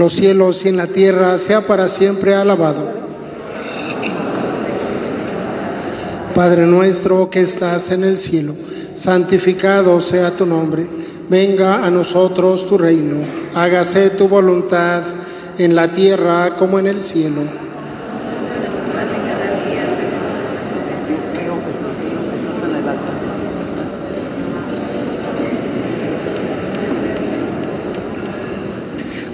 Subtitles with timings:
[0.00, 2.88] los cielos y en la tierra, sea para siempre alabado.
[6.34, 8.54] Padre nuestro que estás en el cielo,
[8.94, 10.86] santificado sea tu nombre,
[11.28, 13.16] venga a nosotros tu reino,
[13.54, 15.02] hágase tu voluntad
[15.58, 17.59] en la tierra como en el cielo.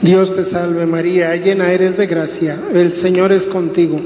[0.06, 4.00] Dios te salve María, llena eres de gracia, el Señor es contigo,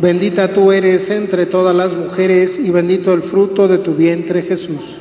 [0.00, 4.96] bendita tú eres entre todas las mujeres y bendito el fruto de tu vientre Jesús.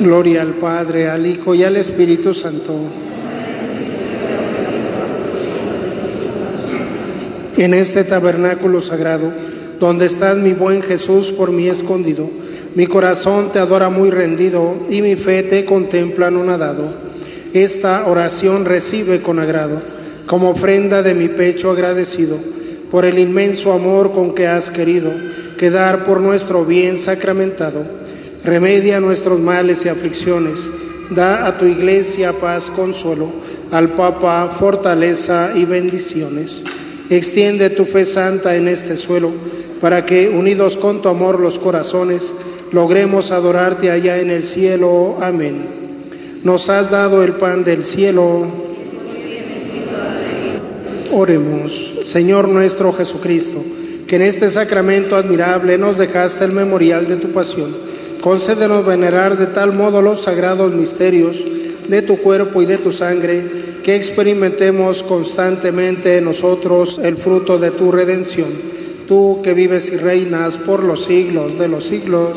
[0.00, 2.74] Gloria al Padre, al Hijo y al Espíritu Santo.
[7.56, 9.32] En este tabernáculo sagrado,
[9.80, 12.28] donde estás mi buen Jesús por mí escondido,
[12.78, 16.88] mi corazón te adora muy rendido y mi fe te contempla anonadado.
[17.52, 19.82] Esta oración recibe con agrado,
[20.28, 22.38] como ofrenda de mi pecho agradecido,
[22.88, 25.10] por el inmenso amor con que has querido
[25.58, 27.84] quedar por nuestro bien sacramentado.
[28.44, 30.70] Remedia nuestros males y aflicciones.
[31.10, 33.28] Da a tu iglesia paz, consuelo,
[33.72, 36.62] al Papa fortaleza y bendiciones.
[37.10, 39.32] Extiende tu fe santa en este suelo,
[39.80, 42.34] para que, unidos con tu amor los corazones,
[42.72, 45.16] logremos adorarte allá en el cielo.
[45.20, 45.56] Amén.
[46.44, 48.46] Nos has dado el pan del cielo.
[51.10, 53.64] Oremos, Señor nuestro Jesucristo,
[54.06, 57.74] que en este sacramento admirable nos dejaste el memorial de tu pasión.
[58.20, 61.36] Concédenos venerar de tal modo los sagrados misterios
[61.88, 63.42] de tu cuerpo y de tu sangre,
[63.82, 68.50] que experimentemos constantemente en nosotros el fruto de tu redención.
[69.08, 72.36] Tú que vives y reinas por los siglos de los siglos.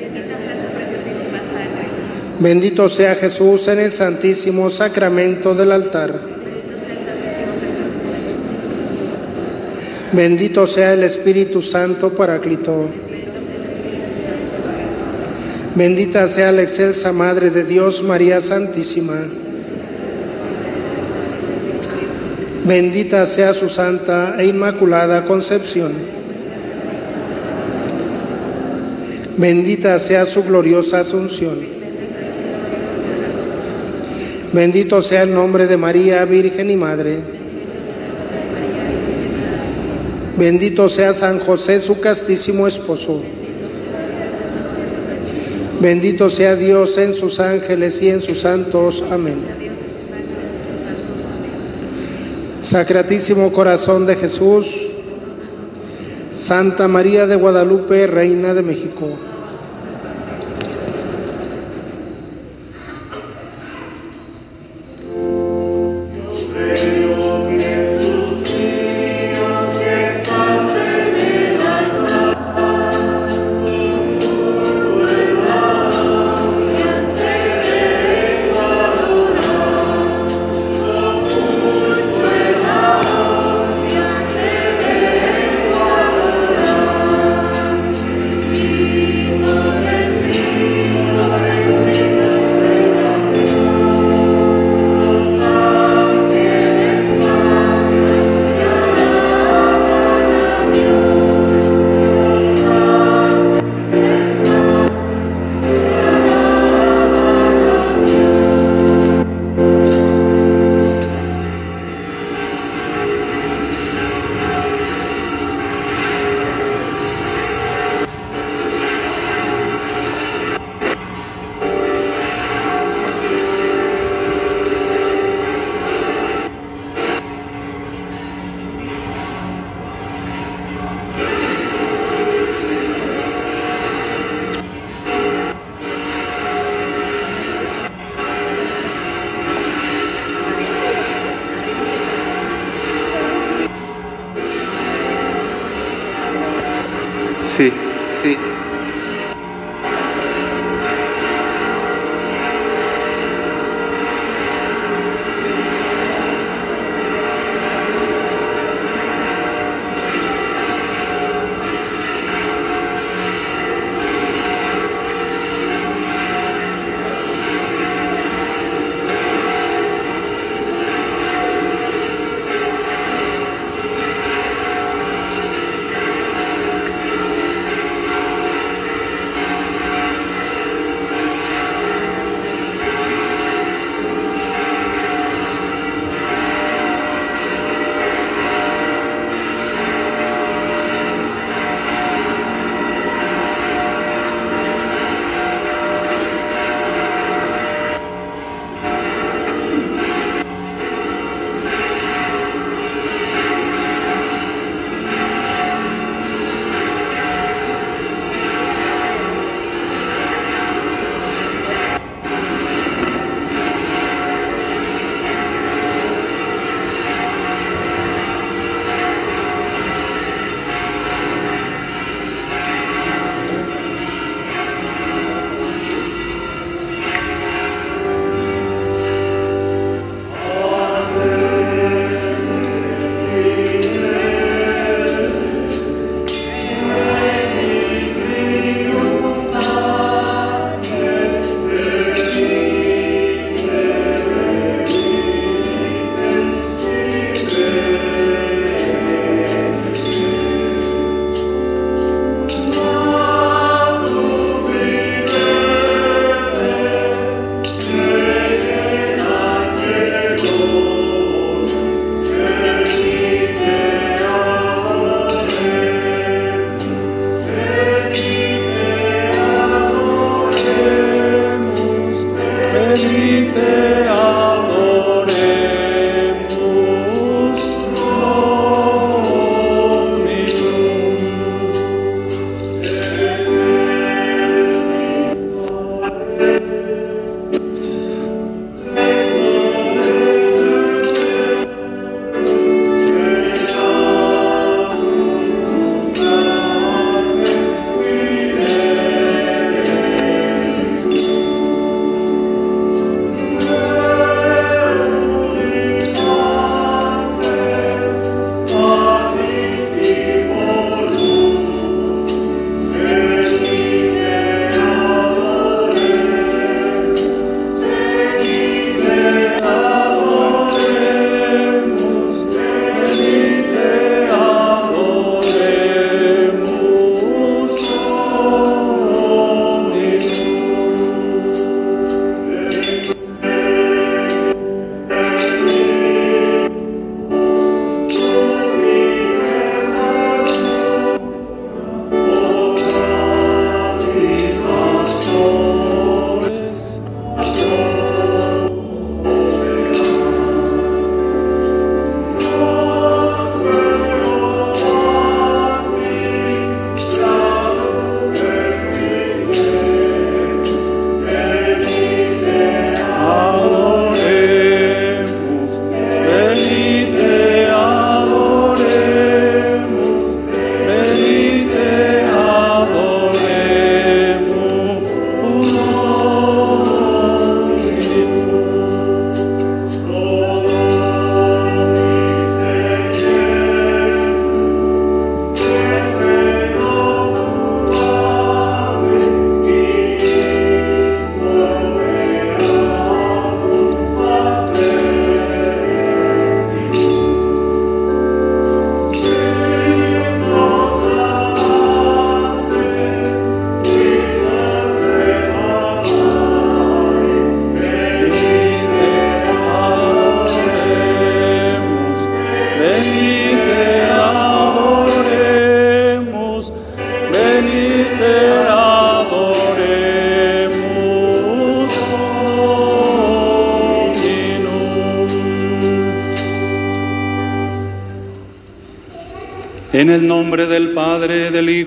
[2.41, 6.19] Bendito sea Jesús en el santísimo sacramento del altar.
[10.11, 12.87] Bendito sea el Espíritu Santo Paráclito.
[15.75, 19.21] Bendita sea la excelsa Madre de Dios, María Santísima.
[22.65, 25.91] Bendita sea su santa e inmaculada concepción.
[29.37, 31.80] Bendita sea su gloriosa asunción.
[34.53, 37.19] Bendito sea el nombre de María, Virgen y Madre.
[40.37, 43.21] Bendito sea San José, su castísimo esposo.
[45.79, 49.03] Bendito sea Dios en sus ángeles y en sus santos.
[49.09, 49.37] Amén.
[52.61, 54.87] Sacratísimo corazón de Jesús,
[56.33, 59.30] Santa María de Guadalupe, Reina de México.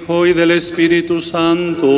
[0.04, 1.88] Hijo y del Espíritu Santo.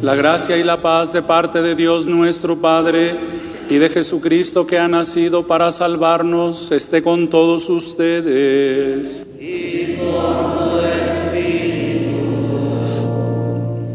[0.00, 3.14] La gracia y la paz de parte de Dios nuestro Padre
[3.68, 9.26] y de Jesucristo que ha nacido para salvarnos esté con todos ustedes.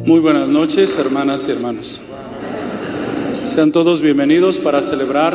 [0.05, 2.01] Muy buenas noches, hermanas y hermanos.
[3.45, 5.33] Sean todos bienvenidos para celebrar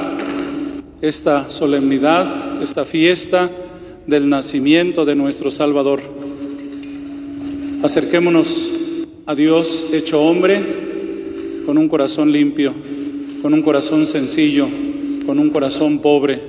[1.01, 3.51] esta solemnidad, esta fiesta
[4.07, 6.01] del nacimiento de nuestro Salvador.
[7.83, 8.73] Acerquémonos
[9.27, 10.61] a Dios hecho hombre
[11.65, 12.75] con un corazón limpio,
[13.43, 14.69] con un corazón sencillo,
[15.25, 16.41] con un corazón pobre,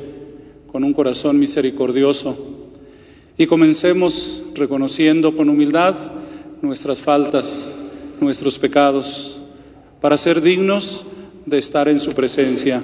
[0.68, 2.38] con un corazón misericordioso.
[3.38, 5.96] Y comencemos reconociendo con humildad
[6.62, 7.78] nuestras faltas,
[8.20, 9.42] nuestros pecados,
[10.02, 11.06] para ser dignos
[11.46, 12.84] de estar en su presencia.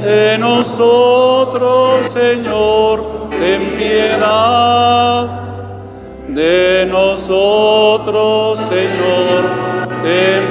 [0.03, 5.29] De nosotros, Señor, ten piedad.
[6.29, 9.45] De nosotros, Señor,
[10.03, 10.44] ten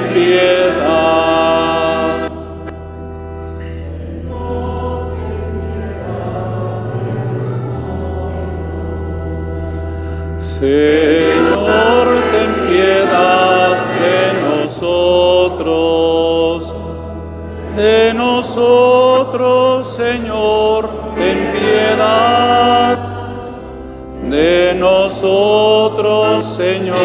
[25.84, 26.96] nosotros, Señor,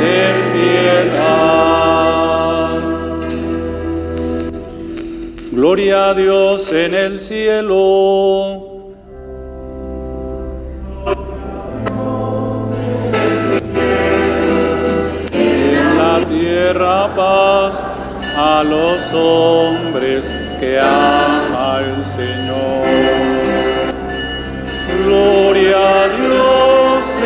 [0.00, 1.94] ten piedad.
[5.52, 8.70] Gloria a Dios en el cielo.
[15.32, 17.84] en la tierra paz
[18.36, 22.84] a los hombres que ama el Señor.
[25.04, 26.53] Gloria a Dios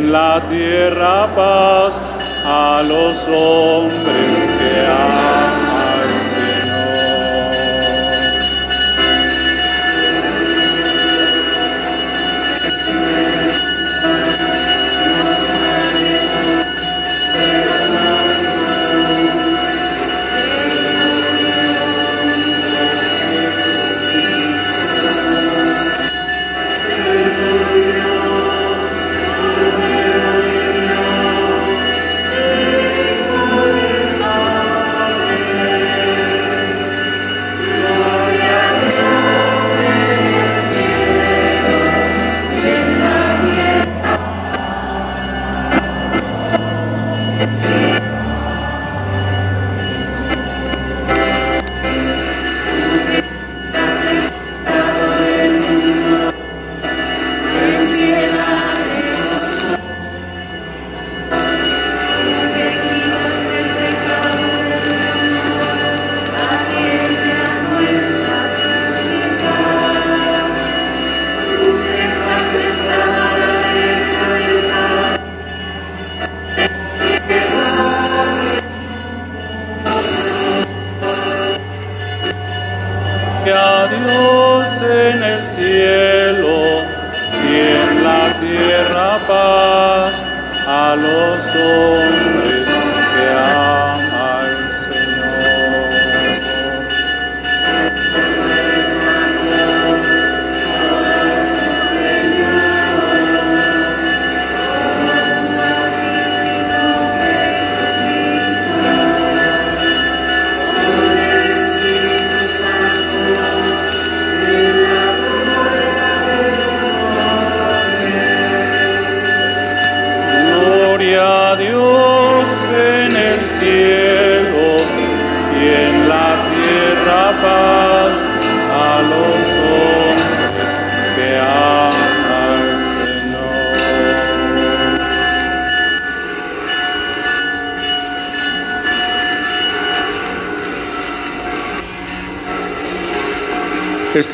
[0.00, 2.00] En la tierra paz
[2.44, 4.28] a los hombres
[4.58, 5.49] que ama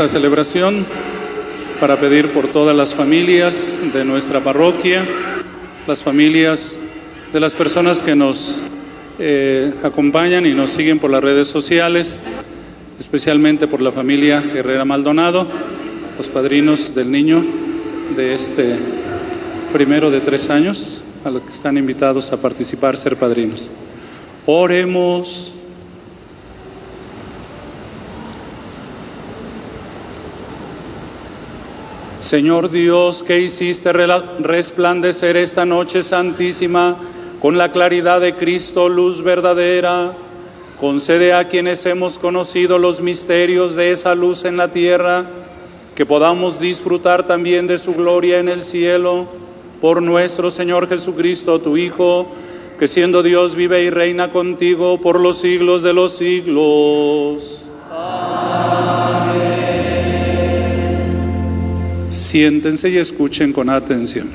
[0.08, 0.86] Celebración
[1.80, 5.04] para pedir por todas las familias de nuestra parroquia,
[5.86, 6.78] las familias
[7.32, 8.62] de las personas que nos
[9.18, 12.18] eh, acompañan y nos siguen por las redes sociales,
[13.00, 15.46] especialmente por la familia Herrera Maldonado,
[16.16, 17.44] los padrinos del niño
[18.16, 18.76] de este
[19.72, 23.70] primero de tres años, a los que están invitados a participar, ser padrinos.
[24.46, 25.55] Oremos.
[32.26, 33.92] Señor Dios, que hiciste
[34.40, 36.96] resplandecer esta noche santísima
[37.40, 40.12] con la claridad de Cristo, luz verdadera,
[40.80, 45.24] concede a quienes hemos conocido los misterios de esa luz en la tierra,
[45.94, 49.28] que podamos disfrutar también de su gloria en el cielo,
[49.80, 52.26] por nuestro Señor Jesucristo, tu Hijo,
[52.76, 57.65] que siendo Dios vive y reina contigo por los siglos de los siglos.
[62.16, 64.30] Siéntense y escuchen con atención.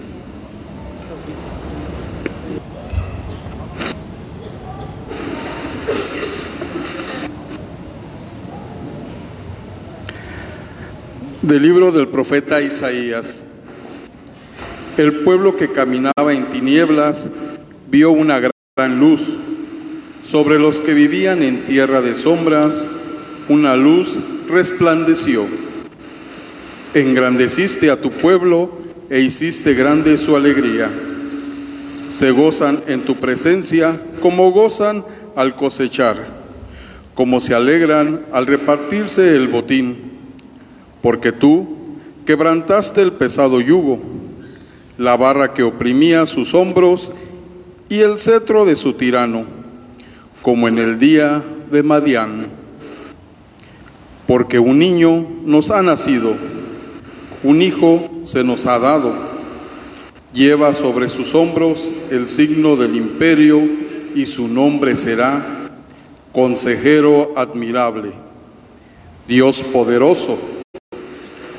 [11.41, 13.45] Del libro del profeta Isaías.
[14.97, 17.29] El pueblo que caminaba en tinieblas
[17.89, 19.23] vio una gran luz.
[20.23, 22.85] Sobre los que vivían en tierra de sombras,
[23.49, 25.70] una luz resplandeció.
[26.93, 28.69] Engrandeciste a tu pueblo
[29.09, 30.89] e hiciste grande su alegría.
[32.09, 36.27] Se gozan en tu presencia como gozan al cosechar,
[37.13, 40.11] como se alegran al repartirse el botín
[41.01, 41.67] porque tú
[42.25, 43.99] quebrantaste el pesado yugo,
[44.97, 47.11] la barra que oprimía sus hombros
[47.89, 49.45] y el cetro de su tirano,
[50.41, 52.47] como en el día de Madián.
[54.27, 56.35] Porque un niño nos ha nacido,
[57.43, 59.13] un hijo se nos ha dado,
[60.33, 63.61] lleva sobre sus hombros el signo del imperio
[64.15, 65.57] y su nombre será
[66.31, 68.13] Consejero admirable,
[69.27, 70.37] Dios poderoso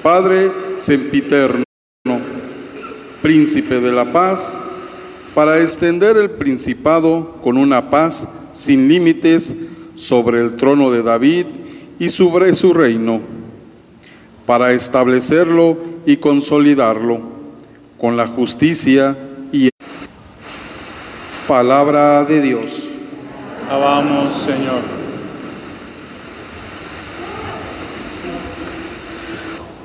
[0.02, 1.62] Padre sempiterno,
[3.22, 4.56] príncipe de la paz,
[5.32, 9.54] para extender el principado con una paz sin límites
[9.94, 11.46] sobre el trono de David
[12.00, 13.20] y sobre su reino,
[14.52, 17.22] para establecerlo y consolidarlo
[17.96, 19.16] con la justicia
[19.50, 19.70] y
[21.48, 22.90] palabra de Dios.
[23.66, 24.82] Alabamos, Señor.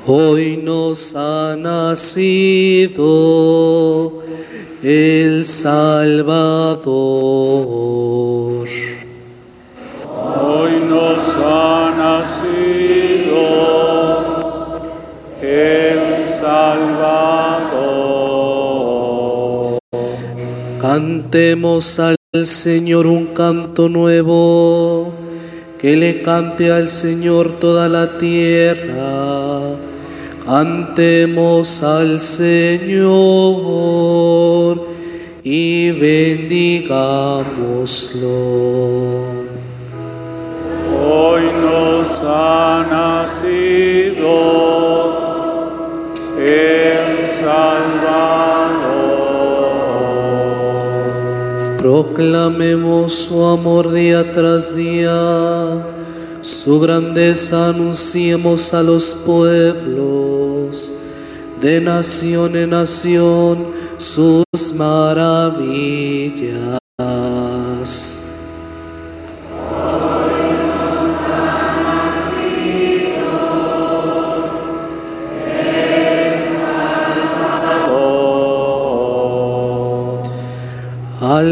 [0.05, 2.91] Hoy nos ha nacido
[4.83, 6.87] el Salvador.
[20.89, 25.11] Cantemos al Señor un canto nuevo,
[25.77, 29.59] que le cante al Señor toda la tierra.
[30.45, 33.11] Cantemos al Señor
[35.43, 38.29] y bendigámoslo.
[41.03, 45.16] Hoy nos ha nacido
[51.87, 55.81] Proclamemos su amor día tras día,
[56.41, 60.91] su grandeza anunciemos a los pueblos,
[61.61, 64.43] de nación en nación sus
[64.75, 66.77] maravillas.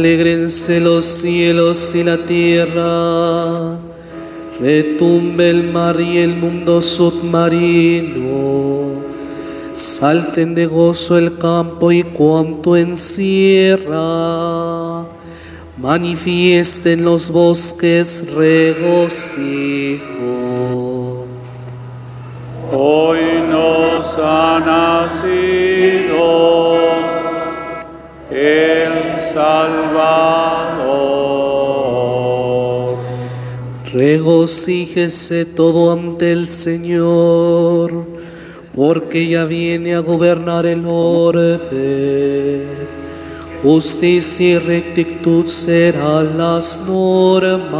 [0.05, 3.75] Alégrense los cielos y la tierra,
[4.61, 8.21] retumbe el mar y el mundo submarino,
[9.73, 13.97] salten de gozo el campo y cuanto encierra,
[15.75, 20.05] manifiesten los bosques regocijo.
[34.25, 38.07] Regocíjese todo ante el Señor,
[38.75, 42.63] porque ya viene a gobernar el orbe.
[43.61, 47.75] Justicia y rectitud serán las normas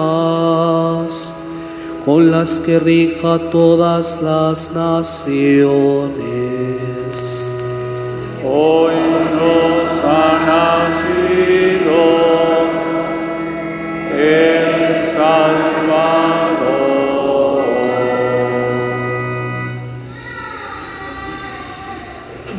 [2.05, 5.25] con las que rija todas las naciones.
[8.47, 9.04] Hoy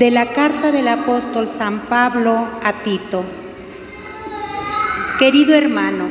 [0.07, 3.25] De la carta del apóstol San Pablo a Tito.
[5.19, 6.07] Querido hermano,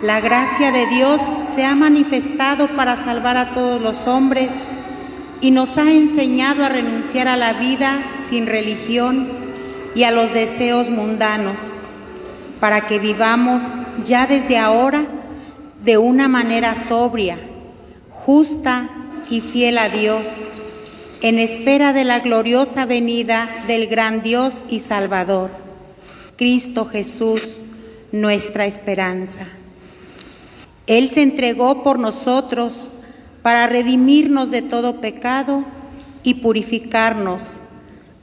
[0.00, 1.20] la gracia de Dios
[1.54, 4.50] se ha manifestado para salvar a todos los hombres
[5.42, 7.98] y nos ha enseñado a renunciar a la vida
[8.30, 9.28] sin religión
[9.94, 11.60] y a los deseos mundanos,
[12.60, 13.62] para que vivamos
[14.06, 15.04] ya desde ahora
[15.84, 17.36] de una manera sobria,
[18.08, 18.88] justa
[19.28, 20.28] y fiel a Dios,
[21.22, 25.50] en espera de la gloriosa venida del gran Dios y Salvador,
[26.36, 27.62] Cristo Jesús,
[28.12, 29.48] nuestra esperanza.
[30.86, 32.90] Él se entregó por nosotros
[33.42, 35.64] para redimirnos de todo pecado
[36.22, 37.62] y purificarnos,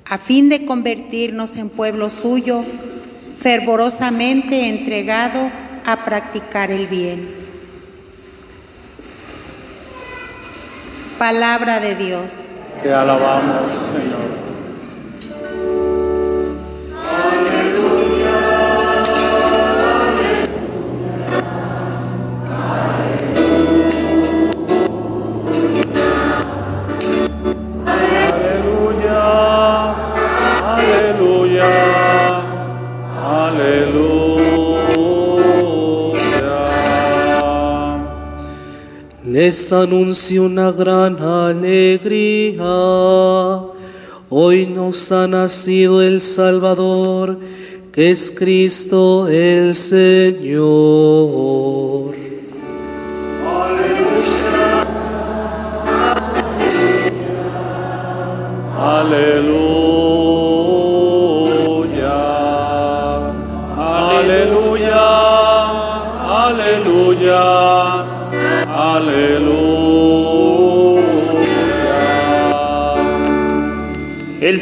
[0.05, 2.63] a fin de convertirnos en pueblo suyo,
[3.37, 5.49] fervorosamente entregado
[5.85, 7.27] a practicar el bien.
[11.17, 12.42] Palabra de Dios.
[12.83, 14.12] Te alabamos, Señor.
[39.43, 42.63] Les anuncio una gran alegría.
[44.29, 47.37] Hoy nos ha nacido el Salvador,
[47.91, 50.63] que es Cristo el Señor.
[58.79, 59.62] Aleluya,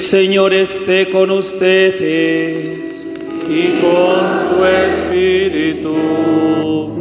[0.01, 3.07] Señor esté con ustedes.
[3.47, 5.95] Y con tu espíritu,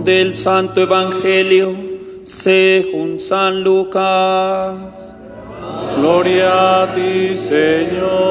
[0.05, 1.75] Del Santo Evangelio
[2.25, 5.15] según San Lucas.
[5.97, 8.30] gloria a ti, Señor.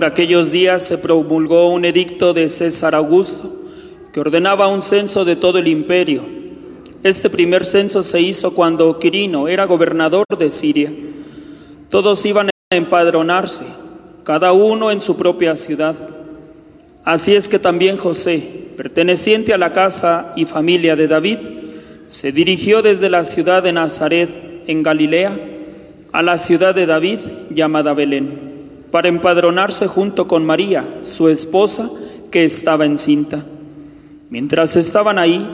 [0.00, 3.52] Por aquellos días se promulgó un edicto de César Augusto
[4.14, 6.22] que ordenaba un censo de todo el imperio.
[7.02, 10.90] Este primer censo se hizo cuando Quirino era gobernador de Siria.
[11.90, 13.66] Todos iban a empadronarse,
[14.24, 15.94] cada uno en su propia ciudad.
[17.04, 21.38] Así es que también José, perteneciente a la casa y familia de David,
[22.06, 24.30] se dirigió desde la ciudad de Nazaret,
[24.66, 25.38] en Galilea,
[26.10, 27.18] a la ciudad de David
[27.50, 28.49] llamada Belén,
[28.90, 31.90] para empadronarse junto con María, su esposa,
[32.30, 33.44] que estaba encinta.
[34.30, 35.46] Mientras estaban ahí,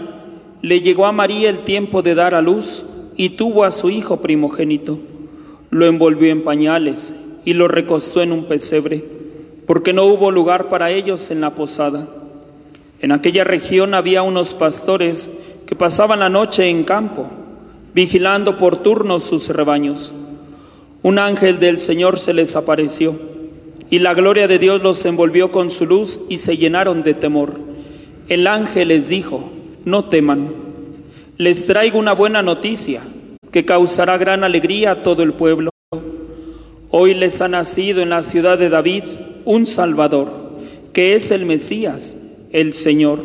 [0.62, 2.84] le llegó a María el tiempo de dar a luz
[3.16, 4.98] y tuvo a su hijo primogénito.
[5.70, 9.02] Lo envolvió en pañales y lo recostó en un pesebre,
[9.66, 12.06] porque no hubo lugar para ellos en la posada.
[13.00, 17.26] En aquella región había unos pastores que pasaban la noche en campo,
[17.94, 20.12] vigilando por turnos sus rebaños.
[21.06, 23.14] Un ángel del Señor se les apareció,
[23.90, 27.60] y la gloria de Dios los envolvió con su luz y se llenaron de temor.
[28.28, 29.48] El ángel les dijo,
[29.84, 30.48] no teman,
[31.38, 33.02] les traigo una buena noticia
[33.52, 35.70] que causará gran alegría a todo el pueblo.
[36.90, 39.04] Hoy les ha nacido en la ciudad de David
[39.44, 40.32] un Salvador,
[40.92, 43.24] que es el Mesías, el Señor.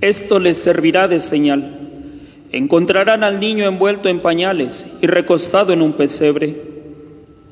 [0.00, 1.77] Esto les servirá de señal.
[2.50, 6.54] Encontrarán al niño envuelto en pañales y recostado en un pesebre.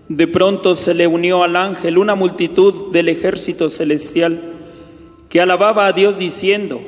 [0.09, 4.41] De pronto se le unió al ángel una multitud del ejército celestial
[5.29, 6.81] que alababa a Dios diciendo,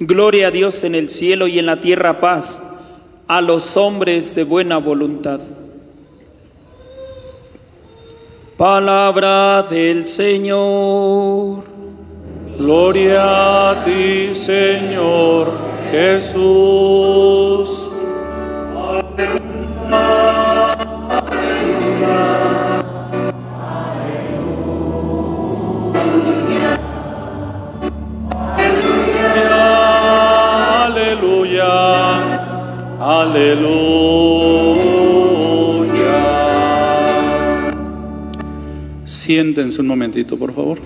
[0.00, 2.76] Gloria a Dios en el cielo y en la tierra paz
[3.26, 5.40] a los hombres de buena voluntad.
[8.56, 11.77] Palabra del Señor.
[12.58, 15.52] Gloria a ti, Señor
[15.92, 17.88] Jesús.
[30.82, 31.74] Aleluya,
[33.00, 33.78] aleluya.
[39.04, 40.78] Siéntense un momentito, por favor.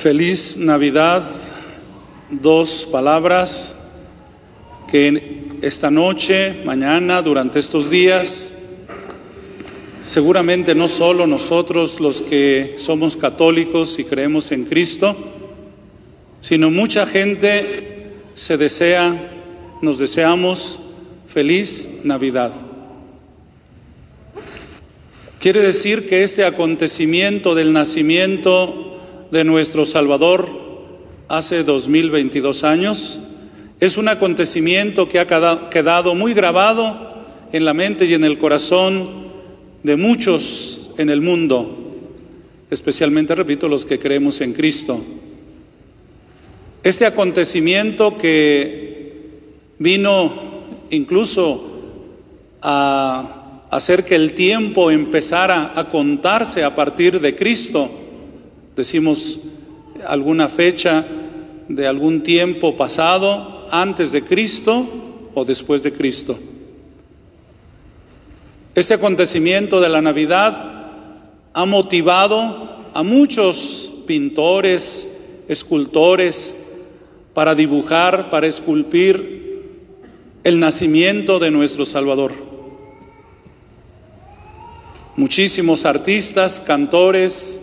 [0.00, 1.30] Feliz Navidad,
[2.30, 3.76] dos palabras
[4.90, 8.54] que esta noche, mañana, durante estos días,
[10.06, 15.14] seguramente no solo nosotros los que somos católicos y creemos en Cristo,
[16.40, 19.14] sino mucha gente se desea,
[19.82, 20.78] nos deseamos
[21.26, 22.52] feliz Navidad.
[25.40, 28.89] Quiere decir que este acontecimiento del nacimiento
[29.30, 30.48] de nuestro Salvador
[31.28, 33.20] hace 2022 años
[33.78, 35.26] es un acontecimiento que ha
[35.70, 37.14] quedado muy grabado
[37.52, 39.08] en la mente y en el corazón
[39.82, 41.78] de muchos en el mundo,
[42.70, 45.00] especialmente, repito, los que creemos en Cristo.
[46.82, 49.14] Este acontecimiento que
[49.78, 50.32] vino
[50.90, 51.70] incluso
[52.60, 57.99] a hacer que el tiempo empezara a contarse a partir de Cristo,
[58.80, 59.40] decimos
[60.06, 61.04] alguna fecha
[61.68, 64.86] de algún tiempo pasado, antes de Cristo
[65.34, 66.38] o después de Cristo.
[68.74, 70.88] Este acontecimiento de la Navidad
[71.52, 76.54] ha motivado a muchos pintores, escultores,
[77.34, 79.62] para dibujar, para esculpir
[80.42, 82.32] el nacimiento de nuestro Salvador.
[85.16, 87.60] Muchísimos artistas, cantores,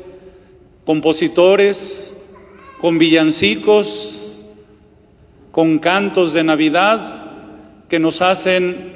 [0.88, 2.16] compositores,
[2.80, 4.46] con villancicos,
[5.52, 7.26] con cantos de Navidad
[7.90, 8.94] que nos hacen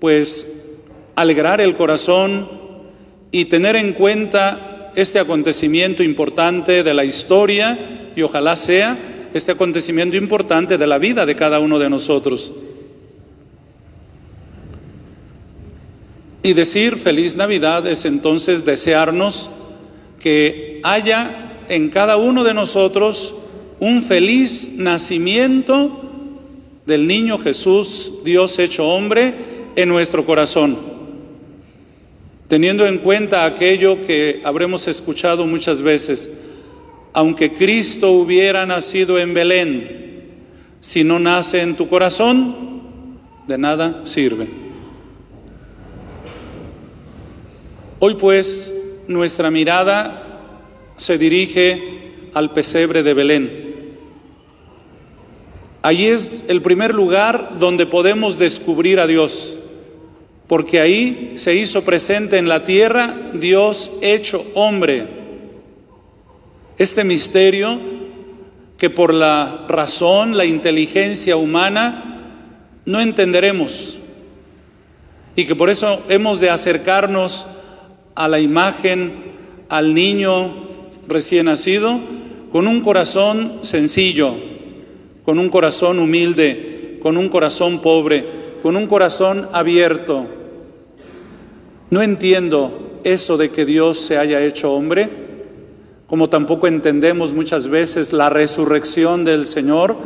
[0.00, 0.64] pues
[1.14, 2.50] alegrar el corazón
[3.30, 7.78] y tener en cuenta este acontecimiento importante de la historia
[8.16, 8.98] y ojalá sea
[9.32, 12.50] este acontecimiento importante de la vida de cada uno de nosotros.
[16.42, 19.50] Y decir feliz Navidad es entonces desearnos
[20.26, 23.32] que haya en cada uno de nosotros
[23.78, 26.02] un feliz nacimiento
[26.84, 29.34] del niño Jesús, Dios hecho hombre,
[29.76, 30.78] en nuestro corazón.
[32.48, 36.28] Teniendo en cuenta aquello que habremos escuchado muchas veces,
[37.12, 40.24] aunque Cristo hubiera nacido en Belén,
[40.80, 42.56] si no nace en tu corazón,
[43.46, 44.48] de nada sirve.
[48.00, 48.74] Hoy pues
[49.08, 50.40] nuestra mirada
[50.96, 53.66] se dirige al pesebre de Belén.
[55.82, 59.56] Allí es el primer lugar donde podemos descubrir a Dios,
[60.48, 65.06] porque ahí se hizo presente en la tierra Dios hecho hombre.
[66.78, 67.78] Este misterio
[68.78, 72.16] que por la razón, la inteligencia humana
[72.84, 73.98] no entenderemos
[75.34, 77.46] y que por eso hemos de acercarnos
[78.16, 79.12] a la imagen,
[79.68, 80.52] al niño
[81.06, 82.00] recién nacido,
[82.50, 84.34] con un corazón sencillo,
[85.24, 88.24] con un corazón humilde, con un corazón pobre,
[88.62, 90.26] con un corazón abierto.
[91.90, 95.08] No entiendo eso de que Dios se haya hecho hombre,
[96.06, 99.96] como tampoco entendemos muchas veces la resurrección del Señor,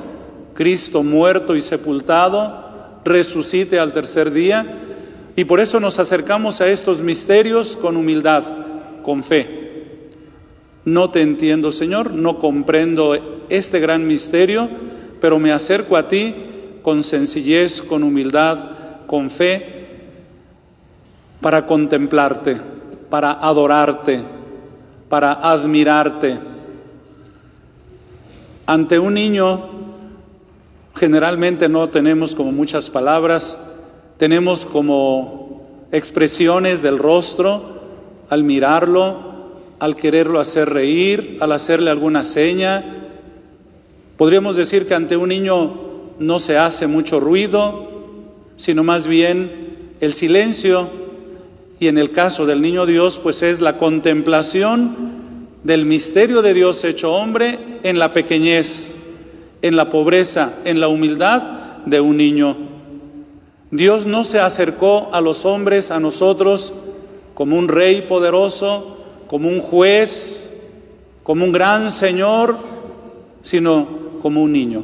[0.55, 4.90] Cristo muerto y sepultado, resucite al tercer día
[5.37, 8.43] y por eso nos acercamos a estos misterios con humildad,
[9.03, 9.61] con fe.
[10.85, 14.69] No te entiendo, Señor, no comprendo este gran misterio,
[15.21, 16.35] pero me acerco a ti
[16.83, 18.59] con sencillez, con humildad,
[19.07, 19.81] con fe,
[21.41, 22.57] para contemplarte,
[23.09, 24.21] para adorarte,
[25.09, 26.39] para admirarte.
[28.67, 29.69] Ante un niño
[30.95, 33.59] generalmente no tenemos como muchas palabras,
[34.21, 37.63] tenemos como expresiones del rostro,
[38.29, 39.17] al mirarlo,
[39.79, 42.85] al quererlo hacer reír, al hacerle alguna seña.
[44.19, 45.73] Podríamos decir que ante un niño
[46.19, 47.89] no se hace mucho ruido,
[48.57, 50.87] sino más bien el silencio.
[51.79, 56.85] Y en el caso del niño Dios, pues es la contemplación del misterio de Dios
[56.85, 58.99] hecho hombre en la pequeñez,
[59.63, 61.43] en la pobreza, en la humildad
[61.87, 62.70] de un niño.
[63.71, 66.73] Dios no se acercó a los hombres, a nosotros,
[67.35, 70.53] como un rey poderoso, como un juez,
[71.23, 72.59] como un gran señor,
[73.43, 73.87] sino
[74.21, 74.83] como un niño.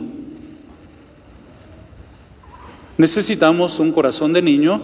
[2.96, 4.80] Necesitamos un corazón de niño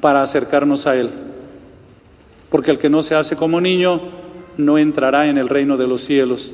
[0.00, 1.10] para acercarnos a Él,
[2.50, 4.00] porque el que no se hace como niño
[4.56, 6.52] no entrará en el reino de los cielos.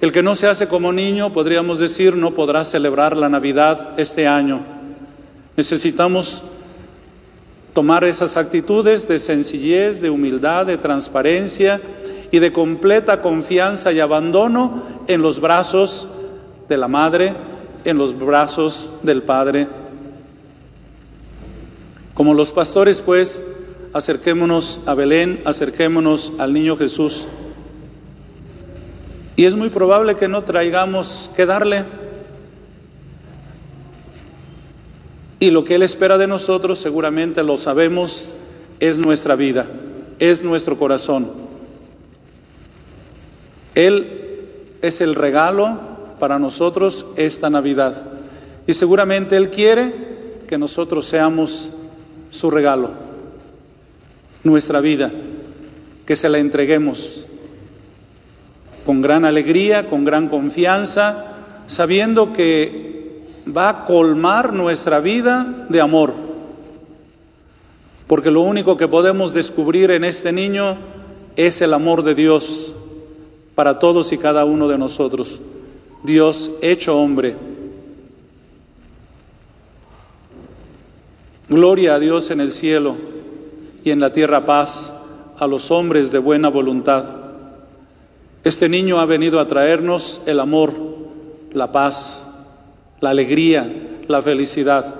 [0.00, 4.26] El que no se hace como niño, podríamos decir, no podrá celebrar la Navidad este
[4.26, 4.71] año.
[5.56, 6.42] Necesitamos
[7.74, 11.80] tomar esas actitudes de sencillez, de humildad, de transparencia
[12.30, 16.08] y de completa confianza y abandono en los brazos
[16.68, 17.34] de la Madre,
[17.84, 19.68] en los brazos del Padre.
[22.14, 23.42] Como los pastores, pues,
[23.92, 27.26] acerquémonos a Belén, acerquémonos al niño Jesús.
[29.36, 31.84] Y es muy probable que no traigamos que darle.
[35.42, 38.32] Y lo que Él espera de nosotros, seguramente lo sabemos,
[38.78, 39.66] es nuestra vida,
[40.20, 41.32] es nuestro corazón.
[43.74, 44.06] Él
[44.82, 45.80] es el regalo
[46.20, 48.06] para nosotros esta Navidad.
[48.68, 49.92] Y seguramente Él quiere
[50.46, 51.70] que nosotros seamos
[52.30, 52.92] su regalo,
[54.44, 55.10] nuestra vida,
[56.06, 57.26] que se la entreguemos
[58.86, 61.34] con gran alegría, con gran confianza,
[61.66, 62.91] sabiendo que
[63.46, 66.14] va a colmar nuestra vida de amor.
[68.06, 70.76] Porque lo único que podemos descubrir en este niño
[71.36, 72.74] es el amor de Dios
[73.54, 75.40] para todos y cada uno de nosotros.
[76.02, 77.36] Dios hecho hombre.
[81.48, 82.96] Gloria a Dios en el cielo
[83.84, 84.94] y en la tierra paz
[85.38, 87.04] a los hombres de buena voluntad.
[88.44, 90.72] Este niño ha venido a traernos el amor,
[91.52, 92.21] la paz,
[93.02, 93.70] la alegría,
[94.06, 94.94] la felicidad.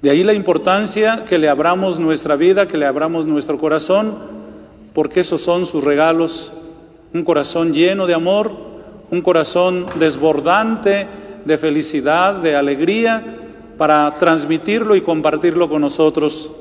[0.00, 4.14] De ahí la importancia que le abramos nuestra vida, que le abramos nuestro corazón,
[4.92, 6.52] porque esos son sus regalos,
[7.12, 8.52] un corazón lleno de amor,
[9.10, 11.08] un corazón desbordante
[11.44, 13.24] de felicidad, de alegría,
[13.76, 16.52] para transmitirlo y compartirlo con nosotros.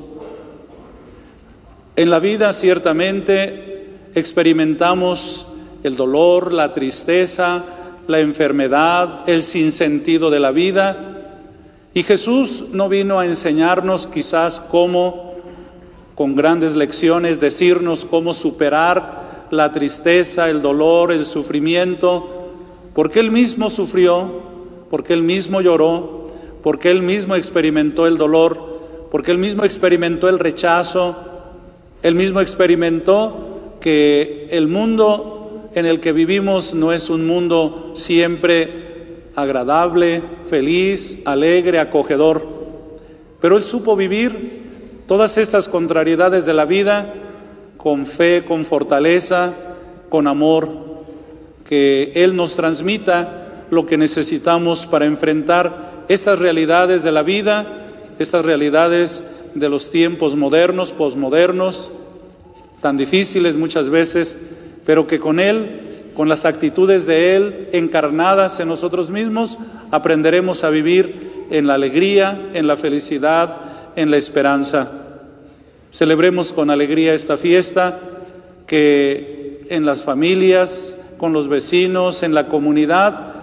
[1.96, 5.46] En la vida ciertamente experimentamos
[5.84, 7.64] el dolor, la tristeza,
[8.08, 11.32] la enfermedad, el sinsentido de la vida.
[11.94, 15.36] Y Jesús no vino a enseñarnos quizás cómo,
[16.16, 22.52] con grandes lecciones, decirnos cómo superar la tristeza, el dolor, el sufrimiento,
[22.94, 24.42] porque Él mismo sufrió,
[24.90, 26.28] porque Él mismo lloró,
[26.62, 28.74] porque Él mismo experimentó el dolor,
[29.12, 31.16] porque Él mismo experimentó el rechazo,
[32.02, 35.33] Él mismo experimentó que el mundo
[35.76, 38.84] en el que vivimos no es un mundo siempre
[39.36, 42.46] agradable, feliz, alegre, acogedor,
[43.42, 44.62] pero Él supo vivir
[45.08, 47.14] todas estas contrariedades de la vida
[47.78, 49.54] con fe, con fortaleza,
[50.10, 50.70] con amor,
[51.66, 57.66] que Él nos transmita lo que necesitamos para enfrentar estas realidades de la vida,
[58.20, 59.24] estas realidades
[59.56, 61.92] de los tiempos modernos, posmodernos,
[62.82, 64.38] tan difíciles muchas veces,
[64.86, 65.80] pero que con Él,
[66.14, 69.58] con las actitudes de Él encarnadas en nosotros mismos,
[69.92, 73.56] aprenderemos a vivir en la alegría, en la felicidad,
[73.96, 74.92] en la esperanza.
[75.92, 78.00] Celebremos con alegría esta fiesta,
[78.68, 83.34] que en las familias, con los vecinos, en la comunidad,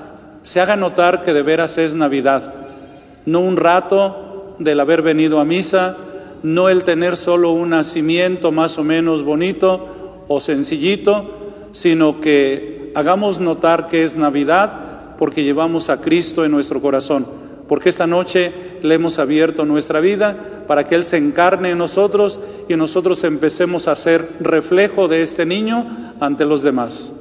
[0.43, 2.55] se haga notar que de veras es Navidad,
[3.27, 5.97] no un rato del haber venido a misa,
[6.43, 10.00] no el tener solo un nacimiento más o menos bonito,
[10.33, 11.29] o sencillito,
[11.73, 17.27] sino que hagamos notar que es Navidad porque llevamos a Cristo en nuestro corazón,
[17.69, 22.39] porque esta noche le hemos abierto nuestra vida para que Él se encarne en nosotros
[22.69, 27.13] y nosotros empecemos a ser reflejo de este niño ante los demás.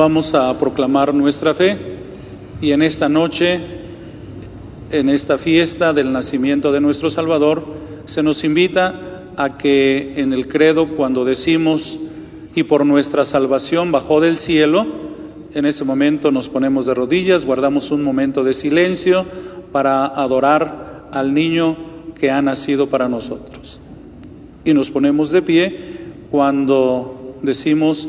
[0.00, 1.76] Vamos a proclamar nuestra fe
[2.62, 3.60] y en esta noche,
[4.90, 7.62] en esta fiesta del nacimiento de nuestro Salvador,
[8.06, 8.94] se nos invita
[9.36, 11.98] a que en el credo cuando decimos
[12.54, 14.86] y por nuestra salvación bajó del cielo,
[15.52, 19.26] en ese momento nos ponemos de rodillas, guardamos un momento de silencio
[19.70, 21.76] para adorar al niño
[22.18, 23.82] que ha nacido para nosotros.
[24.64, 25.78] Y nos ponemos de pie
[26.30, 28.08] cuando decimos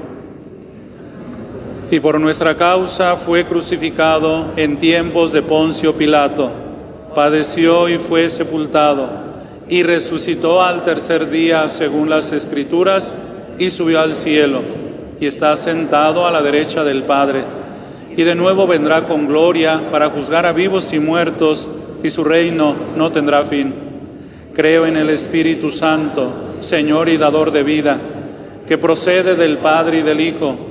[1.91, 6.49] Y por nuestra causa fue crucificado en tiempos de Poncio Pilato.
[7.13, 9.09] Padeció y fue sepultado.
[9.67, 13.11] Y resucitó al tercer día según las Escrituras
[13.59, 14.61] y subió al cielo.
[15.19, 17.43] Y está sentado a la derecha del Padre.
[18.15, 21.69] Y de nuevo vendrá con gloria para juzgar a vivos y muertos,
[22.03, 23.73] y su reino no tendrá fin.
[24.55, 26.31] Creo en el Espíritu Santo,
[26.61, 27.99] Señor y dador de vida,
[28.65, 30.70] que procede del Padre y del Hijo,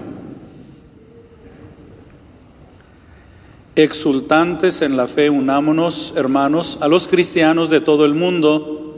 [3.75, 8.97] Exultantes en la fe, unámonos, hermanos, a los cristianos de todo el mundo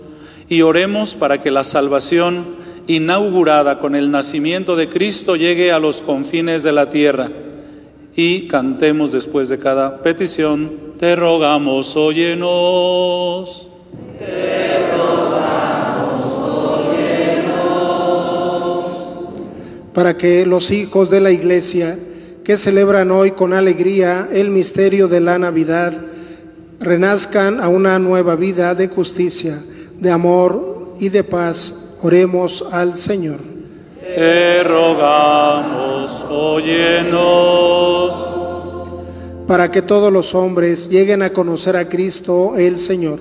[0.49, 2.43] y oremos para que la salvación
[2.87, 7.29] inaugurada con el nacimiento de Cristo llegue a los confines de la tierra.
[8.15, 13.67] Y cantemos después de cada petición, te rogamos, óyenos.
[14.17, 16.33] Te rogamos,
[16.89, 17.65] óyenos.
[19.93, 21.99] Para que los hijos de la iglesia
[22.43, 25.93] que celebran hoy con alegría el misterio de la Navidad,
[26.79, 29.63] renazcan a una nueva vida de justicia,
[29.99, 31.73] de amor y de paz.
[32.01, 33.37] Oremos al Señor.
[34.01, 38.13] Te rogamos, óyenos.
[39.47, 43.19] Para que todos los hombres lleguen a conocer a Cristo el Señor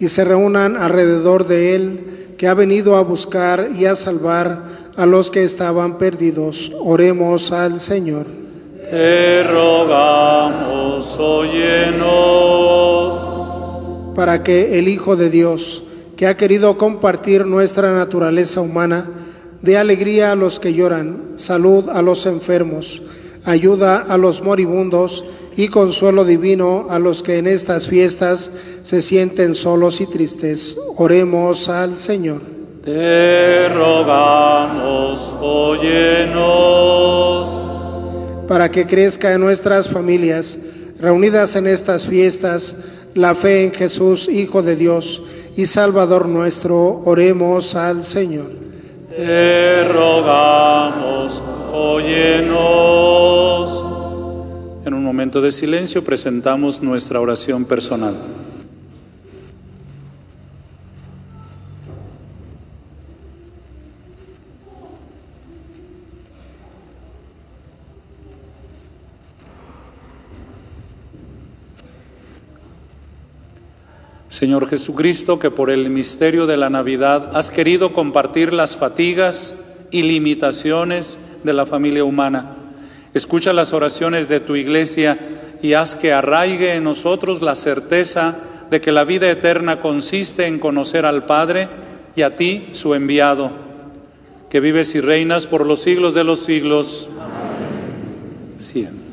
[0.00, 4.64] y se reúnan alrededor de Él, que ha venido a buscar y a salvar
[4.96, 6.72] a los que estaban perdidos.
[6.80, 8.45] Oremos al Señor.
[8.90, 12.06] Te rogamos, óyenos.
[14.14, 15.82] Para que el Hijo de Dios,
[16.16, 19.10] que ha querido compartir nuestra naturaleza humana,
[19.60, 23.02] dé alegría a los que lloran, salud a los enfermos,
[23.44, 25.24] ayuda a los moribundos
[25.56, 30.78] y consuelo divino a los que en estas fiestas se sienten solos y tristes.
[30.96, 32.40] Oremos al Señor.
[32.84, 36.76] Te rogamos, óyenos
[38.48, 40.58] para que crezca en nuestras familias,
[41.00, 42.76] reunidas en estas fiestas,
[43.14, 45.22] la fe en Jesús, Hijo de Dios
[45.56, 48.46] y Salvador nuestro, oremos al Señor.
[49.08, 51.42] Te rogamos,
[51.72, 53.06] óyenos.
[54.84, 58.14] En un momento de silencio presentamos nuestra oración personal.
[74.36, 79.54] Señor Jesucristo, que por el misterio de la Navidad has querido compartir las fatigas
[79.90, 82.54] y limitaciones de la familia humana.
[83.14, 85.18] Escucha las oraciones de tu iglesia
[85.62, 88.36] y haz que arraigue en nosotros la certeza
[88.68, 91.70] de que la vida eterna consiste en conocer al Padre
[92.14, 93.52] y a ti, su enviado,
[94.50, 97.08] que vives y reinas por los siglos de los siglos.
[98.58, 99.05] Siempre.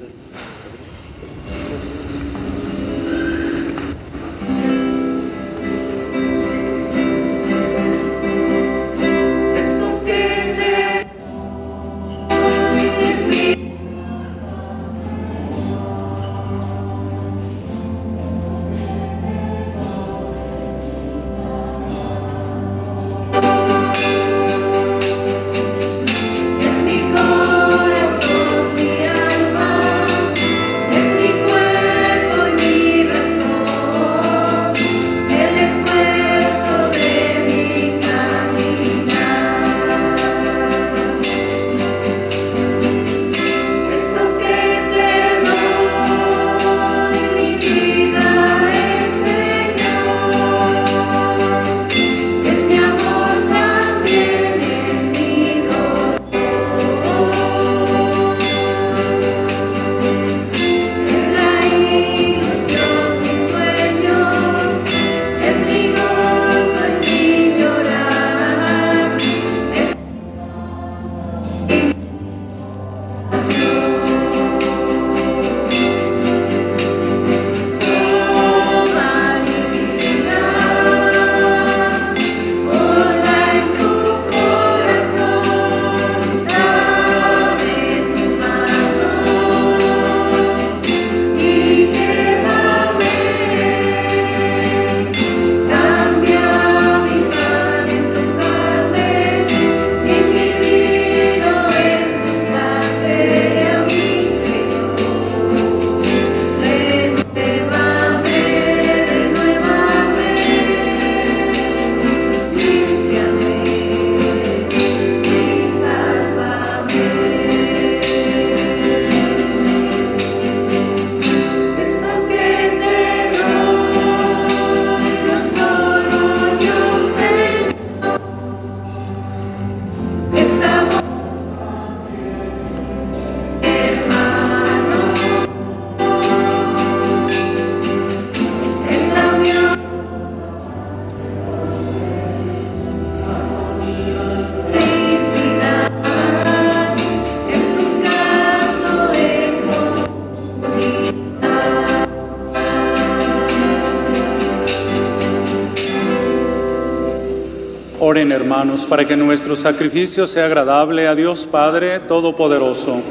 [158.88, 163.02] Para que nuestro sacrificio sea agradable a Dios Padre Todopoderoso.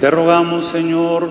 [0.00, 1.30] Te rogamos, Señor,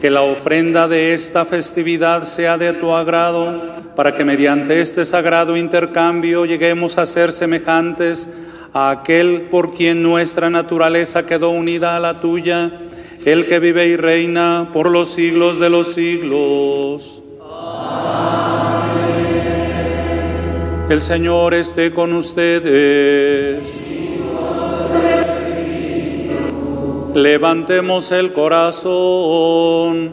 [0.00, 3.60] que la ofrenda de esta festividad sea de tu agrado,
[3.94, 8.28] para que mediante este sagrado intercambio lleguemos a ser semejantes
[8.72, 12.75] a aquel por quien nuestra naturaleza quedó unida a la tuya,
[13.26, 17.24] el que vive y reina por los siglos de los siglos.
[20.88, 23.80] El Señor esté con ustedes.
[27.14, 30.12] Levantemos el corazón.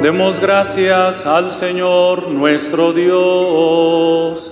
[0.00, 4.43] Demos gracias al Señor nuestro Dios.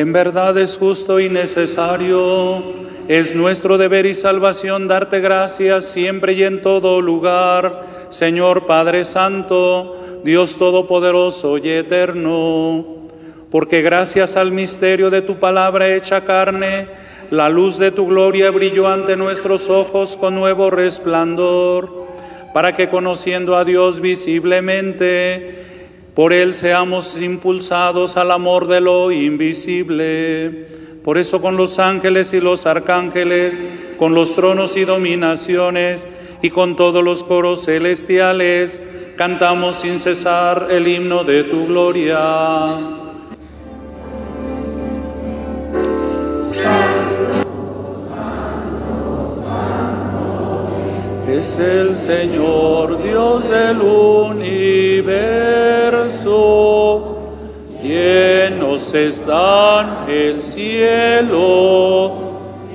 [0.00, 2.62] En verdad es justo y necesario,
[3.06, 10.22] es nuestro deber y salvación darte gracias siempre y en todo lugar, Señor Padre Santo,
[10.24, 12.86] Dios Todopoderoso y Eterno,
[13.50, 16.88] porque gracias al misterio de tu palabra hecha carne,
[17.30, 22.06] la luz de tu gloria brilló ante nuestros ojos con nuevo resplandor,
[22.54, 25.69] para que conociendo a Dios visiblemente,
[26.14, 30.66] por Él seamos impulsados al amor de lo invisible.
[31.04, 33.62] Por eso con los ángeles y los arcángeles,
[33.98, 36.06] con los tronos y dominaciones,
[36.42, 38.80] y con todos los coros celestiales,
[39.16, 42.99] cantamos sin cesar el himno de tu gloria.
[51.40, 54.58] Es el Señor Dios del universo,
[57.82, 62.12] llenos están el cielo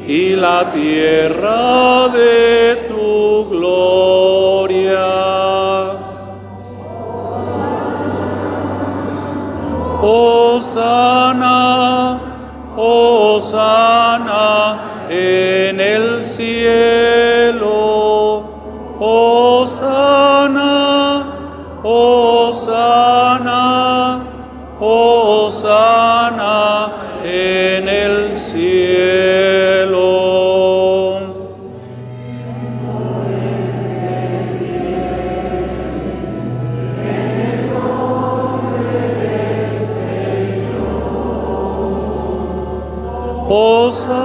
[0.07, 5.11] y la tierra de tu gloria.
[10.01, 11.39] Osana,
[12.75, 14.25] Osana
[15.11, 17.84] en el cielo.
[43.55, 44.24] ouça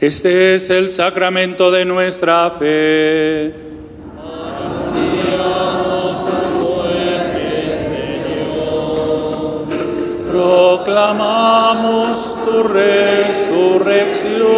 [0.00, 3.52] Este es el sacramento de nuestra fe.
[10.30, 14.57] Proclamamos tu resurrección.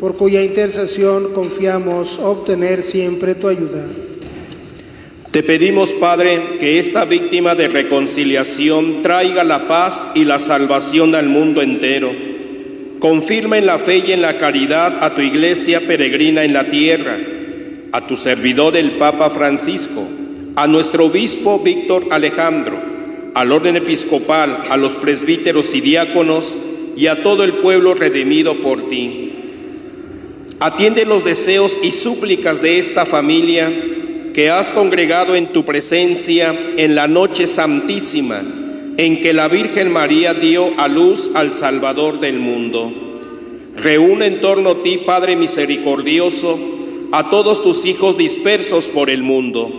[0.00, 3.84] por cuya intercesión confiamos obtener siempre tu ayuda.
[5.30, 11.28] Te pedimos, Padre, que esta víctima de reconciliación traiga la paz y la salvación al
[11.28, 12.10] mundo entero.
[12.98, 17.16] Confirma en la fe y en la caridad a tu iglesia peregrina en la tierra,
[17.92, 20.02] a tu servidor el Papa Francisco,
[20.56, 22.76] a nuestro obispo Víctor Alejandro,
[23.34, 26.58] al orden episcopal, a los presbíteros y diáconos
[26.96, 29.29] y a todo el pueblo redimido por ti.
[30.62, 33.72] Atiende los deseos y súplicas de esta familia
[34.34, 38.42] que has congregado en tu presencia en la noche santísima
[38.98, 42.92] en que la Virgen María dio a luz al Salvador del mundo.
[43.74, 46.58] Reúne en torno a ti, Padre misericordioso,
[47.10, 49.72] a todos tus hijos dispersos por el mundo,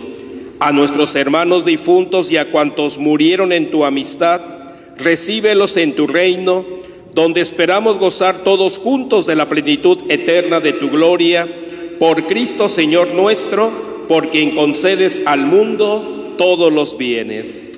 [0.58, 4.40] a nuestros hermanos difuntos y a cuantos murieron en tu amistad,
[4.98, 6.64] recíbelos en tu reino
[7.14, 11.48] donde esperamos gozar todos juntos de la plenitud eterna de tu gloria,
[11.98, 13.70] por Cristo Señor nuestro,
[14.08, 17.68] por quien concedes al mundo todos los bienes.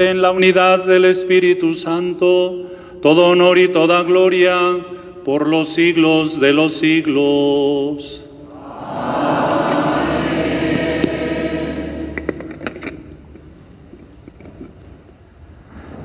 [0.00, 2.70] En la unidad del Espíritu Santo,
[3.02, 4.56] todo honor y toda gloria
[5.24, 8.27] por los siglos de los siglos.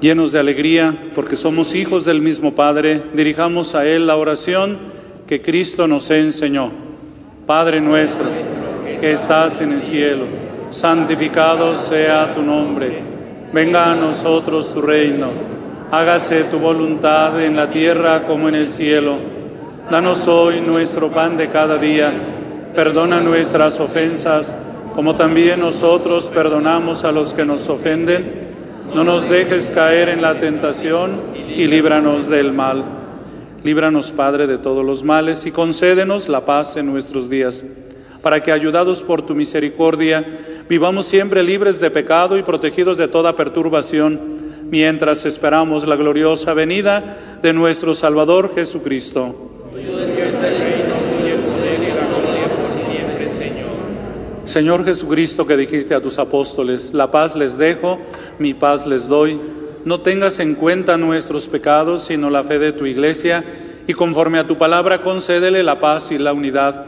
[0.03, 4.77] Llenos de alegría, porque somos hijos del mismo Padre, dirijamos a Él la oración
[5.25, 6.71] que Cristo nos enseñó.
[7.47, 8.25] Padre nuestro,
[8.99, 10.25] que estás en el cielo,
[10.71, 12.99] santificado sea tu nombre.
[13.53, 15.27] Venga a nosotros tu reino.
[15.89, 19.15] Hágase tu voluntad en la tierra como en el cielo.
[19.89, 22.11] Danos hoy nuestro pan de cada día.
[22.75, 24.53] Perdona nuestras ofensas,
[24.95, 28.42] como también nosotros perdonamos a los que nos ofenden
[28.95, 32.83] no nos dejes caer en la tentación y líbranos del mal.
[33.63, 37.65] Líbranos, Padre, de todos los males y concédenos la paz en nuestros días,
[38.21, 40.25] para que, ayudados por tu misericordia,
[40.69, 44.19] vivamos siempre libres de pecado y protegidos de toda perturbación,
[44.69, 49.52] mientras esperamos la gloriosa venida de nuestro Salvador Jesucristo.
[54.45, 57.99] Señor Jesucristo que dijiste a tus apóstoles, la paz les dejo,
[58.39, 59.39] mi paz les doy,
[59.85, 63.43] no tengas en cuenta nuestros pecados, sino la fe de tu iglesia,
[63.87, 66.85] y conforme a tu palabra concédele la paz y la unidad.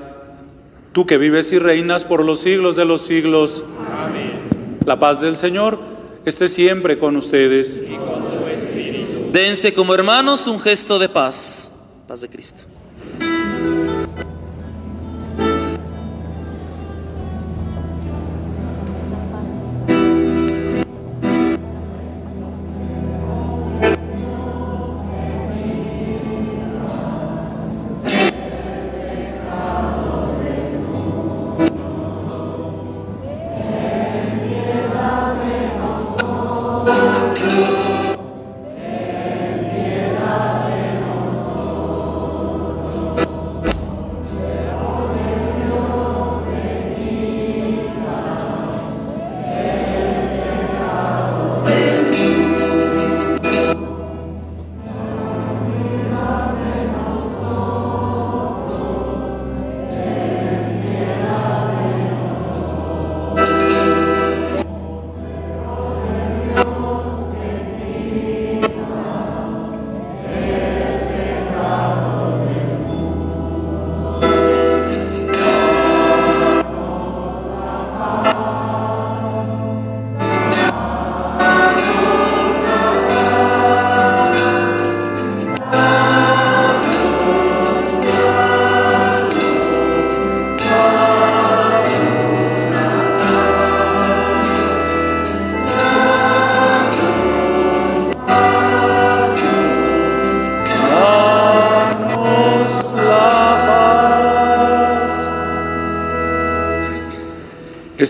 [0.92, 3.64] Tú que vives y reinas por los siglos de los siglos.
[3.98, 4.80] Amén.
[4.86, 5.78] La paz del Señor
[6.26, 7.82] esté siempre con ustedes.
[7.86, 9.32] Y con tu espíritu.
[9.32, 11.72] Dense como hermanos un gesto de paz.
[12.08, 12.64] Paz de Cristo.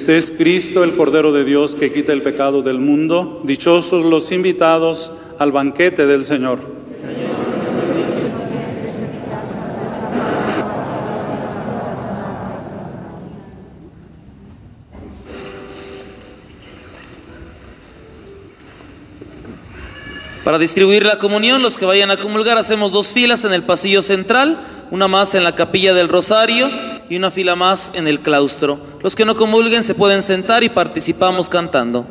[0.05, 3.41] Este es Cristo, el Cordero de Dios, que quita el pecado del mundo.
[3.43, 6.59] Dichosos los invitados al banquete del Señor.
[20.43, 24.03] Para distribuir la comunión, los que vayan a comulgar, hacemos dos filas en el pasillo
[24.03, 24.59] central,
[24.91, 26.69] una más en la capilla del Rosario
[27.09, 28.94] y una fila más en el claustro.
[29.05, 32.07] Los que no comulguen se pueden sentar y participamos cantando.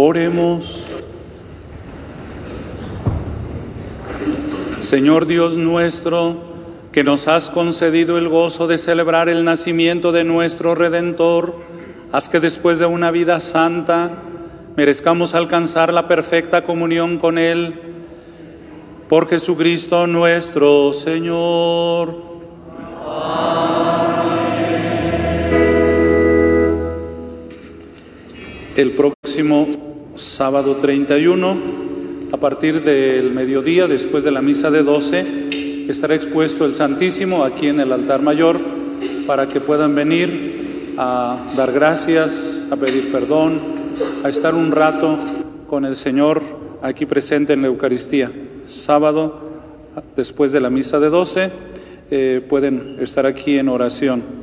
[0.00, 0.80] Oremos.
[4.78, 6.36] Señor Dios nuestro,
[6.92, 11.56] que nos has concedido el gozo de celebrar el nacimiento de nuestro Redentor,
[12.12, 14.22] haz que después de una vida santa
[14.76, 17.74] merezcamos alcanzar la perfecta comunión con Él.
[19.08, 22.22] Por Jesucristo nuestro Señor.
[28.76, 29.87] El próximo
[30.18, 31.56] sábado 31,
[32.32, 37.68] a partir del mediodía, después de la misa de 12, estará expuesto el Santísimo aquí
[37.68, 38.58] en el altar mayor
[39.26, 43.60] para que puedan venir a dar gracias, a pedir perdón,
[44.24, 45.18] a estar un rato
[45.68, 46.42] con el Señor
[46.82, 48.32] aquí presente en la Eucaristía.
[48.68, 49.38] Sábado,
[50.16, 51.50] después de la misa de 12,
[52.10, 54.37] eh, pueden estar aquí en oración.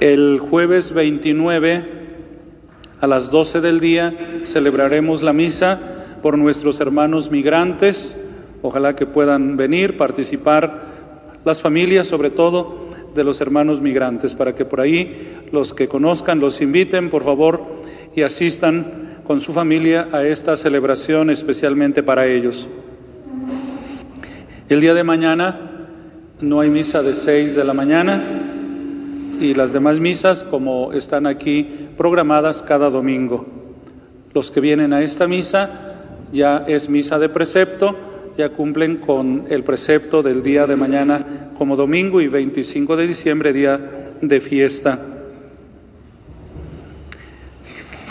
[0.00, 1.84] El jueves 29
[3.02, 4.14] a las 12 del día
[4.46, 5.78] celebraremos la misa
[6.22, 8.18] por nuestros hermanos migrantes.
[8.62, 10.84] Ojalá que puedan venir, participar,
[11.44, 16.40] las familias sobre todo de los hermanos migrantes, para que por ahí los que conozcan
[16.40, 17.62] los inviten, por favor,
[18.16, 22.68] y asistan con su familia a esta celebración especialmente para ellos.
[24.70, 25.60] El día de mañana
[26.40, 28.49] no hay misa de 6 de la mañana,
[29.40, 33.46] y las demás misas como están aquí programadas cada domingo.
[34.34, 35.96] Los que vienen a esta misa
[36.32, 37.96] ya es misa de precepto,
[38.36, 43.52] ya cumplen con el precepto del día de mañana como domingo y 25 de diciembre
[43.52, 44.98] día de fiesta.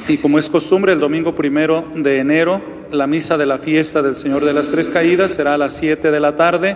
[0.08, 2.62] Y como es costumbre, el domingo primero de enero,
[2.92, 6.10] la misa de la fiesta del Señor de las Tres Caídas será a las 7
[6.10, 6.76] de la tarde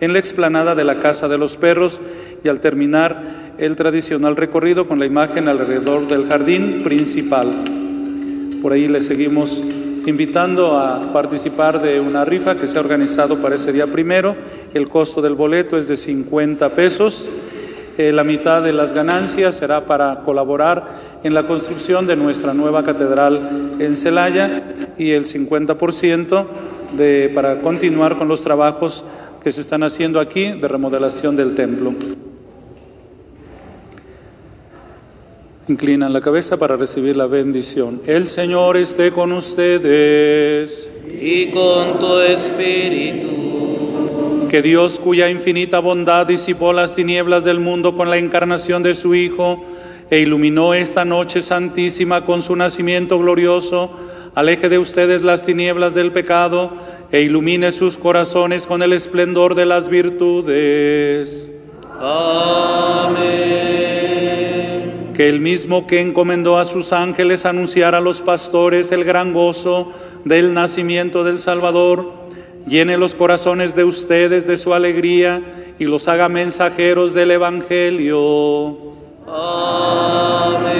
[0.00, 2.00] en la explanada de la Casa de los Perros
[2.44, 7.48] y al terminar el tradicional recorrido con la imagen alrededor del jardín principal.
[8.60, 9.62] Por ahí le seguimos
[10.06, 14.36] invitando a participar de una rifa que se ha organizado para ese día primero.
[14.74, 17.26] El costo del boleto es de 50 pesos.
[17.96, 20.84] Eh, la mitad de las ganancias será para colaborar
[21.22, 24.64] en la construcción de nuestra nueva catedral en Celaya
[24.98, 26.46] y el 50%
[26.96, 29.04] de, para continuar con los trabajos
[29.42, 31.94] que se están haciendo aquí de remodelación del templo.
[35.66, 38.02] Inclinan la cabeza para recibir la bendición.
[38.06, 40.90] El Señor esté con ustedes.
[41.08, 43.28] Y con tu espíritu.
[44.50, 49.14] Que Dios, cuya infinita bondad disipó las tinieblas del mundo con la encarnación de su
[49.14, 49.64] Hijo
[50.10, 53.90] e iluminó esta noche santísima con su nacimiento glorioso,
[54.34, 56.72] aleje de ustedes las tinieblas del pecado
[57.10, 61.48] e ilumine sus corazones con el esplendor de las virtudes.
[61.98, 63.53] Amén
[65.14, 69.92] que el mismo que encomendó a sus ángeles anunciar a los pastores el gran gozo
[70.24, 72.12] del nacimiento del Salvador,
[72.66, 75.40] llene los corazones de ustedes de su alegría
[75.78, 78.76] y los haga mensajeros del Evangelio.
[79.28, 80.74] Amén.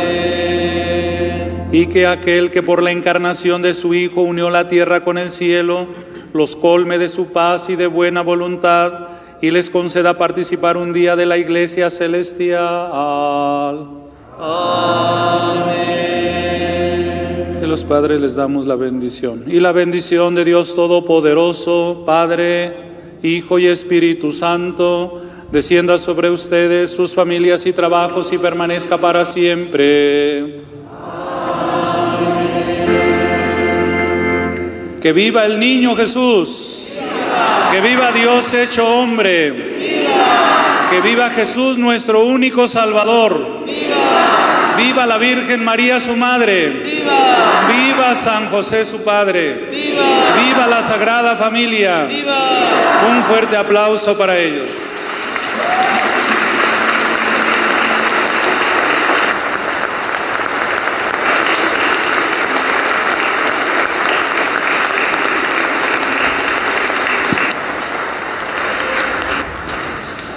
[1.71, 5.31] Y que aquel que por la encarnación de su Hijo unió la tierra con el
[5.31, 5.87] cielo,
[6.33, 9.09] los colme de su paz y de buena voluntad
[9.41, 12.65] y les conceda participar un día de la iglesia celestial.
[14.39, 15.75] Amén.
[17.61, 19.45] Que los padres les damos la bendición.
[19.47, 22.73] Y la bendición de Dios Todopoderoso, Padre,
[23.23, 30.63] Hijo y Espíritu Santo, descienda sobre ustedes, sus familias y trabajos y permanezca para siempre.
[35.01, 37.01] Que viva el niño Jesús.
[37.71, 39.53] Que viva Dios hecho hombre.
[40.91, 43.64] Que viva Jesús nuestro único Salvador.
[44.77, 46.69] Viva la Virgen María su madre.
[46.69, 47.67] Viva.
[47.69, 49.69] Viva San José su padre.
[49.71, 50.05] Viva.
[50.43, 52.05] Viva la Sagrada Familia.
[52.05, 53.05] Viva.
[53.09, 54.67] Un fuerte aplauso para ellos.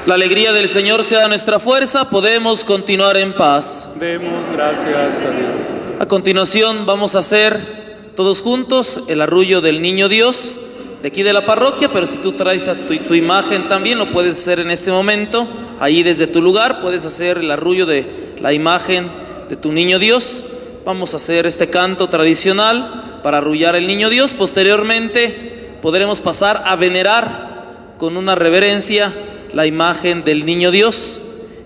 [0.08, 3.90] La alegría del Señor sea nuestra fuerza, podemos continuar en paz.
[4.00, 6.00] Demos gracias a Dios.
[6.00, 10.62] A continuación vamos a hacer todos juntos el arrullo del Niño Dios
[11.02, 14.10] de aquí de la parroquia, pero si tú traes a tu, tu imagen también lo
[14.10, 15.46] puedes hacer en este momento,
[15.78, 19.12] ahí desde tu lugar puedes hacer el arrullo de la imagen
[19.50, 20.46] de tu Niño Dios.
[20.86, 24.34] Vamos a hacer este canto tradicional para arrullar el Niño Dios.
[24.34, 29.12] Posteriormente podremos pasar a venerar con una reverencia
[29.54, 31.22] la imagen del niño Dios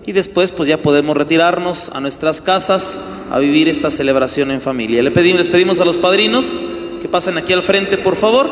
[0.06, 5.02] y después pues ya podemos retirarnos a nuestras casas a vivir esta celebración en familia.
[5.02, 6.58] Le pedimos, les pedimos a los padrinos
[7.00, 8.48] que pasen aquí al frente, por favor.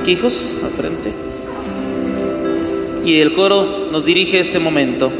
[0.00, 1.12] Aquí, hijos, al frente.
[3.04, 5.10] Y el coro nos dirige este momento.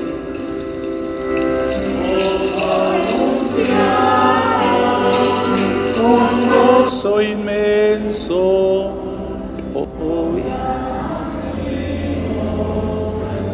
[6.90, 8.67] Soy inmenso.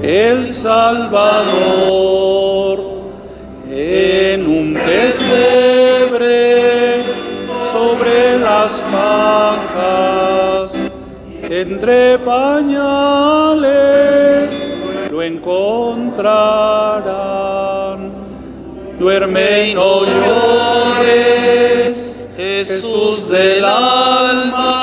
[0.07, 1.45] El Salvador
[3.71, 6.21] en un pesebre
[7.73, 10.93] sobre las pajas,
[11.43, 13.71] entre pañales
[15.11, 18.13] lo encontrarán.
[18.99, 24.74] Duerme y no llores, Jesús del alma,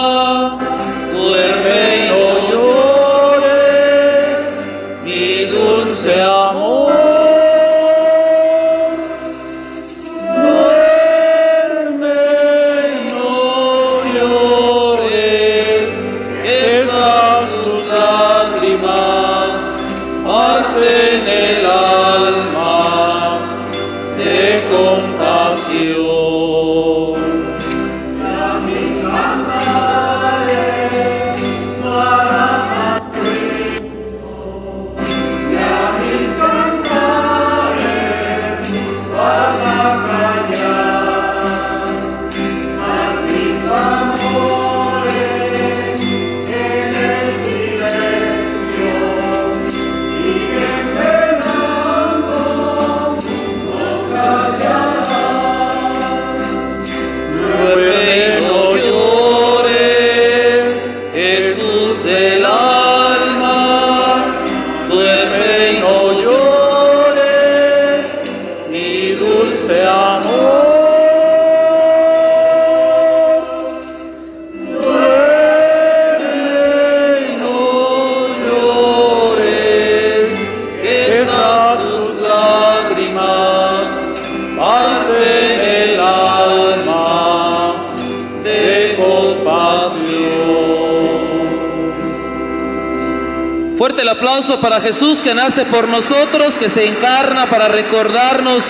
[94.21, 98.63] aplauso para Jesús que nace por nosotros, que se encarna para recordarnos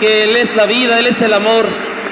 [0.00, 1.64] que Él es la vida, Él es el amor,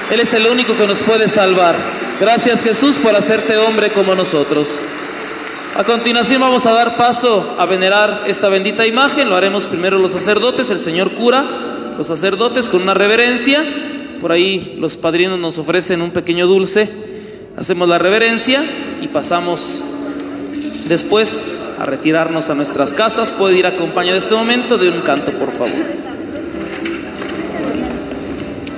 [0.09, 1.75] Él es el único que nos puede salvar.
[2.21, 4.79] Gracias Jesús por hacerte hombre como nosotros.
[5.75, 9.27] A continuación vamos a dar paso a venerar esta bendita imagen.
[9.29, 11.45] Lo haremos primero los sacerdotes, el Señor cura,
[11.97, 13.65] los sacerdotes con una reverencia.
[14.21, 16.89] Por ahí los padrinos nos ofrecen un pequeño dulce.
[17.57, 18.63] Hacemos la reverencia
[19.01, 19.81] y pasamos
[20.87, 21.41] después
[21.79, 23.31] a retirarnos a nuestras casas.
[23.31, 25.71] Puede ir acompañado de este momento de un canto, por favor.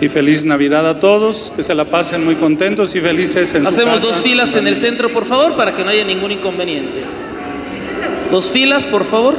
[0.02, 3.70] Y feliz Navidad a todos, que se la pasen muy contentos y felices en su
[3.70, 4.08] Hacemos casa.
[4.08, 7.04] dos filas en el centro, por favor, para que no haya ningún inconveniente.
[8.30, 9.36] Dos filas, por favor.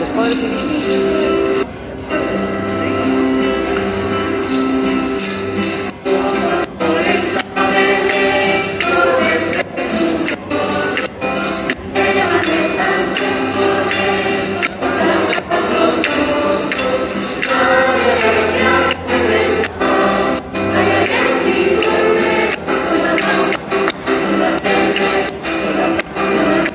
[0.00, 0.38] Los padres.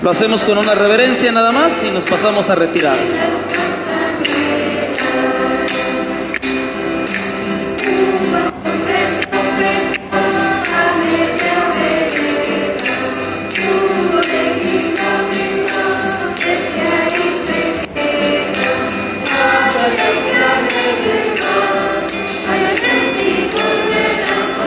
[0.01, 2.97] Lo hacemos con una reverencia nada más y nos pasamos a retirar.